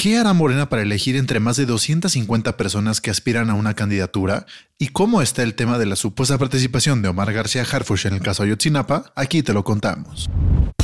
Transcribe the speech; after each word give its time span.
¿Qué 0.00 0.16
hará 0.16 0.32
Morena 0.32 0.68
para 0.68 0.82
elegir 0.82 1.16
entre 1.16 1.40
más 1.40 1.56
de 1.56 1.66
250 1.66 2.56
personas 2.56 3.00
que 3.00 3.10
aspiran 3.10 3.50
a 3.50 3.54
una 3.54 3.74
candidatura? 3.74 4.46
¿Y 4.78 4.90
cómo 4.90 5.22
está 5.22 5.42
el 5.42 5.56
tema 5.56 5.76
de 5.76 5.86
la 5.86 5.96
supuesta 5.96 6.38
participación 6.38 7.02
de 7.02 7.08
Omar 7.08 7.32
García 7.32 7.66
Harfush 7.68 8.06
en 8.06 8.14
el 8.14 8.20
caso 8.20 8.44
Ayotzinapa? 8.44 9.12
Aquí 9.16 9.42
te 9.42 9.52
lo 9.52 9.64
contamos. 9.64 10.30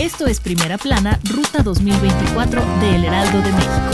Esto 0.01 0.27
es 0.27 0.41
Primera 0.41 0.79
Plana, 0.79 1.21
Ruta 1.31 1.63
2024 1.63 2.61
de 2.81 2.97
El 2.97 3.05
Heraldo 3.05 3.41
de 3.41 3.53
México. 3.53 3.91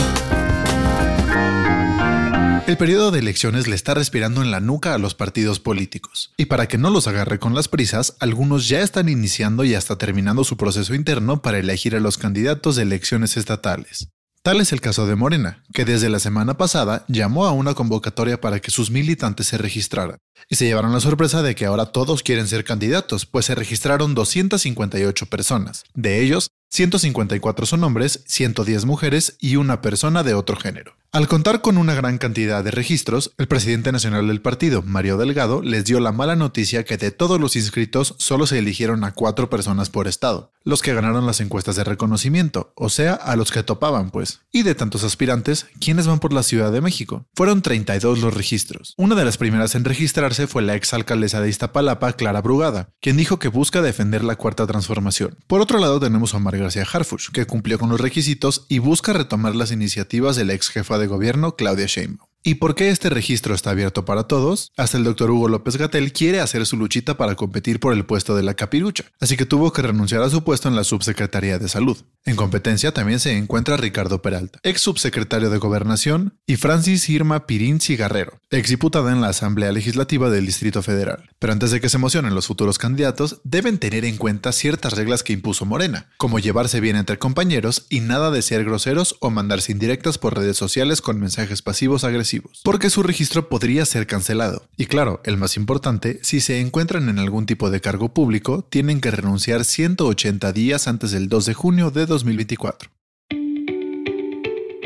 El 2.65 2.77
periodo 2.77 3.11
de 3.11 3.19
elecciones 3.19 3.67
le 3.67 3.75
está 3.75 3.93
respirando 3.93 4.41
en 4.41 4.49
la 4.49 4.59
nuca 4.59 4.95
a 4.95 4.97
los 4.97 5.13
partidos 5.13 5.59
políticos. 5.59 6.33
Y 6.35 6.45
para 6.45 6.67
que 6.67 6.79
no 6.79 6.89
los 6.89 7.07
agarre 7.07 7.37
con 7.37 7.53
las 7.53 7.67
prisas, 7.67 8.17
algunos 8.21 8.67
ya 8.67 8.81
están 8.81 9.07
iniciando 9.07 9.65
y 9.65 9.75
hasta 9.75 9.99
terminando 9.99 10.43
su 10.43 10.57
proceso 10.57 10.95
interno 10.95 11.43
para 11.43 11.59
elegir 11.59 11.95
a 11.95 11.99
los 11.99 12.17
candidatos 12.17 12.75
de 12.75 12.81
elecciones 12.81 13.37
estatales. 13.37 14.09
Tal 14.43 14.59
es 14.59 14.73
el 14.73 14.81
caso 14.81 15.05
de 15.05 15.15
Morena, 15.15 15.61
que 15.71 15.85
desde 15.85 16.09
la 16.09 16.17
semana 16.17 16.57
pasada 16.57 17.05
llamó 17.07 17.45
a 17.45 17.51
una 17.51 17.75
convocatoria 17.75 18.41
para 18.41 18.59
que 18.59 18.71
sus 18.71 18.89
militantes 18.89 19.45
se 19.45 19.59
registraran. 19.59 20.17
Y 20.49 20.55
se 20.55 20.65
llevaron 20.65 20.91
la 20.93 20.99
sorpresa 20.99 21.43
de 21.43 21.53
que 21.53 21.67
ahora 21.67 21.85
todos 21.85 22.23
quieren 22.23 22.47
ser 22.47 22.63
candidatos, 22.63 23.27
pues 23.27 23.45
se 23.45 23.53
registraron 23.53 24.15
258 24.15 25.27
personas. 25.27 25.83
De 25.93 26.23
ellos, 26.23 26.49
154 26.73 27.65
son 27.65 27.83
hombres, 27.83 28.23
110 28.27 28.85
mujeres 28.85 29.35
y 29.41 29.57
una 29.57 29.81
persona 29.81 30.23
de 30.23 30.33
otro 30.33 30.55
género. 30.55 30.93
Al 31.13 31.27
contar 31.27 31.59
con 31.59 31.77
una 31.77 31.93
gran 31.93 32.17
cantidad 32.17 32.63
de 32.63 32.71
registros, 32.71 33.33
el 33.37 33.49
presidente 33.49 33.91
nacional 33.91 34.29
del 34.29 34.39
partido, 34.39 34.81
Mario 34.81 35.17
Delgado, 35.17 35.61
les 35.61 35.83
dio 35.83 35.99
la 35.99 36.13
mala 36.13 36.37
noticia 36.37 36.85
que 36.85 36.95
de 36.95 37.11
todos 37.11 37.37
los 37.41 37.57
inscritos 37.57 38.15
solo 38.17 38.47
se 38.47 38.59
eligieron 38.59 39.03
a 39.03 39.11
cuatro 39.11 39.49
personas 39.49 39.89
por 39.89 40.07
estado, 40.07 40.53
los 40.63 40.81
que 40.81 40.93
ganaron 40.93 41.25
las 41.25 41.41
encuestas 41.41 41.75
de 41.75 41.83
reconocimiento, 41.83 42.71
o 42.77 42.87
sea, 42.87 43.15
a 43.15 43.35
los 43.35 43.51
que 43.51 43.61
topaban, 43.61 44.09
pues. 44.09 44.39
Y 44.53 44.63
de 44.63 44.73
tantos 44.73 45.03
aspirantes, 45.03 45.65
¿quiénes 45.81 46.07
van 46.07 46.19
por 46.19 46.31
la 46.31 46.43
Ciudad 46.43 46.71
de 46.71 46.79
México? 46.79 47.25
Fueron 47.35 47.61
32 47.61 48.19
los 48.19 48.33
registros. 48.33 48.93
Una 48.95 49.15
de 49.15 49.25
las 49.25 49.35
primeras 49.35 49.75
en 49.75 49.83
registrarse 49.83 50.47
fue 50.47 50.61
la 50.61 50.75
exalcaldesa 50.75 51.41
de 51.41 51.49
Iztapalapa, 51.49 52.13
Clara 52.13 52.41
Brugada, 52.41 52.87
quien 53.01 53.17
dijo 53.17 53.37
que 53.37 53.49
busca 53.49 53.81
defender 53.81 54.23
la 54.23 54.37
cuarta 54.37 54.65
transformación. 54.65 55.35
Por 55.47 55.59
otro 55.59 55.77
lado, 55.77 55.99
tenemos 55.99 56.33
a 56.33 56.37
Omar 56.37 56.55
García 56.61 56.87
Harfuch, 56.91 57.31
que 57.31 57.45
cumplió 57.45 57.77
con 57.77 57.89
los 57.89 57.99
requisitos 57.99 58.65
y 58.69 58.79
busca 58.79 59.13
retomar 59.13 59.55
las 59.55 59.71
iniciativas 59.71 60.35
del 60.35 60.49
ex 60.49 60.69
jefa 60.69 60.97
de 60.97 61.07
gobierno 61.07 61.55
Claudia 61.55 61.87
Sheinbaum. 61.87 62.30
¿Y 62.43 62.55
por 62.55 62.73
qué 62.73 62.89
este 62.89 63.11
registro 63.11 63.53
está 63.53 63.69
abierto 63.69 64.03
para 64.03 64.23
todos? 64.23 64.71
Hasta 64.75 64.97
el 64.97 65.03
doctor 65.03 65.29
Hugo 65.29 65.47
López 65.47 65.77
Gatel 65.77 66.11
quiere 66.11 66.39
hacer 66.39 66.65
su 66.65 66.75
luchita 66.75 67.15
para 67.15 67.35
competir 67.35 67.79
por 67.79 67.93
el 67.93 68.03
puesto 68.03 68.35
de 68.35 68.41
la 68.41 68.55
capirucha, 68.55 69.03
así 69.19 69.37
que 69.37 69.45
tuvo 69.45 69.71
que 69.71 69.83
renunciar 69.83 70.23
a 70.23 70.29
su 70.31 70.43
puesto 70.43 70.67
en 70.67 70.75
la 70.75 70.83
Subsecretaría 70.83 71.59
de 71.59 71.69
Salud. 71.69 71.97
En 72.25 72.35
competencia 72.35 72.93
también 72.93 73.19
se 73.19 73.37
encuentra 73.37 73.77
Ricardo 73.77 74.23
Peralta, 74.23 74.57
ex 74.63 74.81
subsecretario 74.81 75.51
de 75.51 75.59
Gobernación, 75.59 76.39
y 76.47 76.55
Francis 76.55 77.09
Irma 77.09 77.45
Pirín 77.45 77.79
Cigarrero, 77.79 78.39
ex 78.49 78.69
diputada 78.69 79.11
en 79.11 79.21
la 79.21 79.29
Asamblea 79.29 79.71
Legislativa 79.71 80.31
del 80.31 80.47
Distrito 80.47 80.81
Federal. 80.81 81.29
Pero 81.37 81.53
antes 81.53 81.69
de 81.69 81.79
que 81.79 81.89
se 81.89 81.97
emocionen 81.97 82.33
los 82.33 82.47
futuros 82.47 82.79
candidatos, 82.79 83.41
deben 83.43 83.77
tener 83.77 84.03
en 84.03 84.17
cuenta 84.17 84.51
ciertas 84.51 84.93
reglas 84.93 85.21
que 85.21 85.33
impuso 85.33 85.65
Morena, 85.65 86.09
como 86.17 86.39
llevarse 86.39 86.79
bien 86.79 86.95
entre 86.95 87.19
compañeros 87.19 87.85
y 87.89 87.99
nada 87.99 88.31
de 88.31 88.41
ser 88.41 88.63
groseros 88.63 89.15
o 89.19 89.29
mandarse 89.29 89.71
indirectas 89.71 90.17
por 90.17 90.35
redes 90.35 90.57
sociales 90.57 91.01
con 91.01 91.19
mensajes 91.19 91.61
pasivos 91.61 92.03
agresivos 92.03 92.30
porque 92.63 92.89
su 92.89 93.03
registro 93.03 93.49
podría 93.49 93.85
ser 93.85 94.07
cancelado. 94.07 94.67
Y 94.77 94.85
claro, 94.85 95.21
el 95.25 95.37
más 95.37 95.57
importante, 95.57 96.19
si 96.21 96.39
se 96.39 96.59
encuentran 96.59 97.09
en 97.09 97.19
algún 97.19 97.45
tipo 97.45 97.69
de 97.69 97.81
cargo 97.81 98.13
público, 98.13 98.63
tienen 98.69 99.01
que 99.01 99.11
renunciar 99.11 99.65
180 99.65 100.53
días 100.53 100.87
antes 100.87 101.11
del 101.11 101.27
2 101.27 101.45
de 101.45 101.53
junio 101.53 101.91
de 101.91 102.05
2024. 102.05 102.89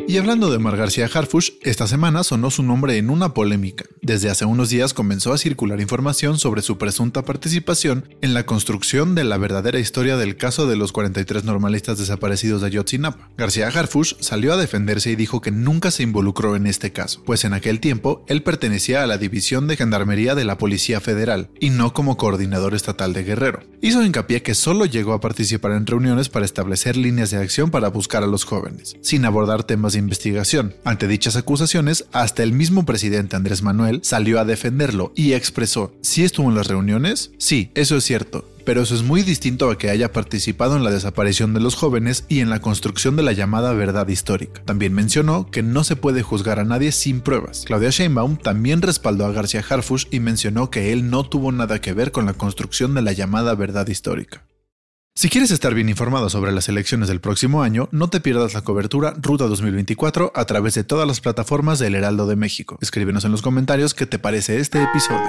Y 0.07 0.17
hablando 0.17 0.51
de 0.51 0.59
Mar 0.59 0.77
García 0.77 1.09
Harfush, 1.11 1.53
esta 1.63 1.87
semana 1.87 2.23
sonó 2.23 2.51
su 2.51 2.61
nombre 2.61 2.95
en 2.97 3.09
una 3.09 3.33
polémica. 3.33 3.85
Desde 4.03 4.29
hace 4.29 4.45
unos 4.45 4.69
días 4.69 4.93
comenzó 4.93 5.33
a 5.33 5.39
circular 5.39 5.81
información 5.81 6.37
sobre 6.37 6.61
su 6.61 6.77
presunta 6.77 7.25
participación 7.25 8.07
en 8.21 8.35
la 8.35 8.45
construcción 8.45 9.15
de 9.15 9.23
la 9.23 9.39
verdadera 9.39 9.79
historia 9.79 10.15
del 10.15 10.37
caso 10.37 10.67
de 10.67 10.75
los 10.75 10.91
43 10.91 11.43
normalistas 11.43 11.97
desaparecidos 11.97 12.61
de 12.61 12.67
Ayotzinapa. 12.67 13.31
García 13.35 13.67
Harfush 13.69 14.13
salió 14.19 14.53
a 14.53 14.57
defenderse 14.57 15.09
y 15.09 15.15
dijo 15.15 15.41
que 15.41 15.49
nunca 15.49 15.89
se 15.89 16.03
involucró 16.03 16.55
en 16.55 16.67
este 16.67 16.93
caso, 16.93 17.23
pues 17.25 17.43
en 17.43 17.53
aquel 17.53 17.79
tiempo 17.79 18.23
él 18.27 18.43
pertenecía 18.43 19.01
a 19.01 19.07
la 19.07 19.17
División 19.17 19.67
de 19.67 19.75
Gendarmería 19.75 20.35
de 20.35 20.45
la 20.45 20.59
Policía 20.59 21.01
Federal 21.01 21.49
y 21.59 21.71
no 21.71 21.93
como 21.93 22.15
coordinador 22.15 22.75
estatal 22.75 23.13
de 23.13 23.23
Guerrero. 23.23 23.61
Hizo 23.81 24.03
hincapié 24.03 24.43
que 24.43 24.53
solo 24.53 24.85
llegó 24.85 25.13
a 25.13 25.19
participar 25.19 25.71
en 25.71 25.87
reuniones 25.87 26.29
para 26.29 26.45
establecer 26.45 26.95
líneas 26.95 27.31
de 27.31 27.37
acción 27.37 27.71
para 27.71 27.87
buscar 27.87 28.23
a 28.23 28.27
los 28.27 28.45
jóvenes, 28.45 28.97
sin 29.01 29.25
abordar 29.25 29.63
temas 29.63 29.94
investigación. 29.99 30.75
Ante 30.83 31.07
dichas 31.07 31.35
acusaciones, 31.35 32.05
hasta 32.11 32.43
el 32.43 32.51
mismo 32.51 32.85
presidente 32.85 33.35
Andrés 33.35 33.61
Manuel 33.61 33.99
salió 34.03 34.39
a 34.39 34.45
defenderlo 34.45 35.11
y 35.15 35.33
expresó, 35.33 35.93
¿sí 36.01 36.23
estuvo 36.23 36.49
en 36.49 36.55
las 36.55 36.67
reuniones? 36.67 37.31
Sí, 37.37 37.71
eso 37.75 37.97
es 37.97 38.03
cierto, 38.03 38.47
pero 38.65 38.81
eso 38.81 38.95
es 38.95 39.03
muy 39.03 39.21
distinto 39.21 39.69
a 39.69 39.77
que 39.77 39.89
haya 39.89 40.11
participado 40.11 40.75
en 40.75 40.83
la 40.83 40.91
desaparición 40.91 41.53
de 41.53 41.59
los 41.59 41.75
jóvenes 41.75 42.25
y 42.27 42.39
en 42.39 42.49
la 42.49 42.59
construcción 42.59 43.15
de 43.15 43.23
la 43.23 43.31
llamada 43.31 43.73
verdad 43.73 44.07
histórica. 44.07 44.63
También 44.65 44.93
mencionó 44.93 45.49
que 45.49 45.63
no 45.63 45.83
se 45.83 45.95
puede 45.95 46.23
juzgar 46.23 46.59
a 46.59 46.65
nadie 46.65 46.91
sin 46.91 47.21
pruebas. 47.21 47.63
Claudia 47.65 47.91
Sheinbaum 47.91 48.37
también 48.37 48.81
respaldó 48.81 49.25
a 49.25 49.31
García 49.31 49.63
Harfush 49.67 50.07
y 50.11 50.19
mencionó 50.19 50.69
que 50.69 50.91
él 50.91 51.09
no 51.09 51.23
tuvo 51.23 51.51
nada 51.51 51.79
que 51.79 51.93
ver 51.93 52.11
con 52.11 52.25
la 52.25 52.33
construcción 52.33 52.95
de 52.95 53.03
la 53.03 53.13
llamada 53.13 53.53
verdad 53.55 53.87
histórica. 53.87 54.44
Si 55.17 55.29
quieres 55.29 55.49
estar 55.51 55.73
bien 55.73 55.87
informado 55.87 56.29
sobre 56.29 56.51
las 56.51 56.67
elecciones 56.67 57.07
del 57.07 57.21
próximo 57.21 57.63
año, 57.63 57.87
no 57.93 58.09
te 58.09 58.19
pierdas 58.19 58.53
la 58.53 58.63
cobertura 58.63 59.13
Ruta 59.15 59.45
2024 59.45 60.33
a 60.35 60.43
través 60.43 60.73
de 60.73 60.83
todas 60.83 61.07
las 61.07 61.21
plataformas 61.21 61.79
del 61.79 61.95
Heraldo 61.95 62.27
de 62.27 62.35
México. 62.35 62.77
Escríbenos 62.81 63.23
en 63.23 63.31
los 63.31 63.41
comentarios 63.41 63.93
qué 63.93 64.05
te 64.05 64.19
parece 64.19 64.59
este 64.59 64.83
episodio. 64.83 65.23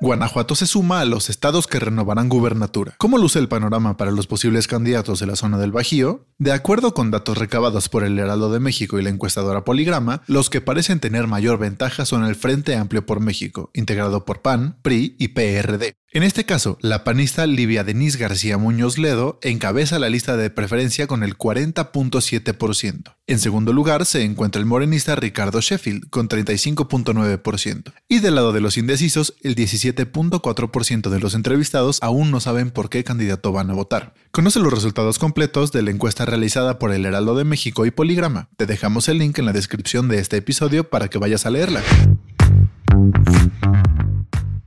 Guanajuato 0.00 0.54
se 0.54 0.66
suma 0.66 1.02
a 1.02 1.04
los 1.04 1.28
estados 1.28 1.66
que 1.66 1.78
renovarán 1.78 2.30
gubernatura. 2.30 2.94
¿Cómo 2.96 3.18
luce 3.18 3.38
el 3.38 3.48
panorama 3.48 3.98
para 3.98 4.12
los 4.12 4.26
posibles 4.26 4.66
candidatos 4.66 5.20
de 5.20 5.26
la 5.26 5.36
zona 5.36 5.58
del 5.58 5.72
Bajío? 5.72 6.24
De 6.38 6.52
acuerdo 6.52 6.94
con 6.94 7.10
datos 7.10 7.36
recabados 7.36 7.90
por 7.90 8.02
el 8.02 8.18
Heraldo 8.18 8.50
de 8.50 8.60
México 8.60 8.98
y 8.98 9.02
la 9.02 9.10
encuestadora 9.10 9.62
Poligrama, 9.62 10.22
los 10.26 10.48
que 10.48 10.62
parecen 10.62 11.00
tener 11.00 11.26
mayor 11.26 11.58
ventaja 11.58 12.06
son 12.06 12.24
el 12.24 12.34
Frente 12.34 12.76
Amplio 12.76 13.04
por 13.04 13.20
México, 13.20 13.70
integrado 13.74 14.24
por 14.24 14.40
PAN, 14.40 14.78
PRI 14.80 15.16
y 15.18 15.28
PRD. 15.28 15.96
En 16.12 16.24
este 16.24 16.44
caso, 16.44 16.76
la 16.80 17.04
panista 17.04 17.46
Livia 17.46 17.84
Denise 17.84 18.18
García 18.18 18.58
Muñoz 18.58 18.98
Ledo 18.98 19.38
encabeza 19.42 20.00
la 20.00 20.08
lista 20.08 20.36
de 20.36 20.50
preferencia 20.50 21.06
con 21.06 21.22
el 21.22 21.38
40.7%. 21.38 23.14
En 23.28 23.38
segundo 23.38 23.72
lugar 23.72 24.04
se 24.04 24.24
encuentra 24.24 24.58
el 24.58 24.66
morenista 24.66 25.14
Ricardo 25.14 25.60
Sheffield 25.60 26.10
con 26.10 26.28
35.9%. 26.28 27.92
Y 28.08 28.18
del 28.18 28.34
lado 28.34 28.52
de 28.52 28.60
los 28.60 28.76
indecisos, 28.76 29.34
el 29.42 29.54
17.4% 29.54 31.10
de 31.10 31.20
los 31.20 31.34
entrevistados 31.34 32.00
aún 32.02 32.32
no 32.32 32.40
saben 32.40 32.72
por 32.72 32.90
qué 32.90 33.04
candidato 33.04 33.52
van 33.52 33.70
a 33.70 33.74
votar. 33.74 34.12
Conoce 34.32 34.58
los 34.58 34.72
resultados 34.72 35.20
completos 35.20 35.70
de 35.70 35.82
la 35.82 35.92
encuesta 35.92 36.24
realizada 36.24 36.80
por 36.80 36.90
el 36.90 37.06
Heraldo 37.06 37.36
de 37.36 37.44
México 37.44 37.86
y 37.86 37.92
Poligrama. 37.92 38.48
Te 38.56 38.66
dejamos 38.66 39.08
el 39.08 39.18
link 39.18 39.38
en 39.38 39.46
la 39.46 39.52
descripción 39.52 40.08
de 40.08 40.18
este 40.18 40.38
episodio 40.38 40.90
para 40.90 41.06
que 41.06 41.18
vayas 41.18 41.46
a 41.46 41.50
leerla. 41.50 41.84